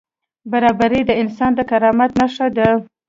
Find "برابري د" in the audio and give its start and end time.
0.51-1.11